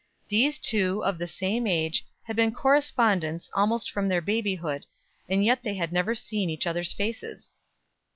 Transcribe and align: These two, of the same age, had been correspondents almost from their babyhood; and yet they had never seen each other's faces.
These 0.29 0.57
two, 0.57 1.03
of 1.05 1.19
the 1.19 1.27
same 1.27 1.67
age, 1.67 2.07
had 2.23 2.35
been 2.35 2.51
correspondents 2.51 3.51
almost 3.53 3.91
from 3.91 4.07
their 4.09 4.19
babyhood; 4.19 4.87
and 5.29 5.45
yet 5.45 5.61
they 5.61 5.75
had 5.75 5.93
never 5.93 6.15
seen 6.15 6.49
each 6.49 6.65
other's 6.65 6.91
faces. 6.91 7.55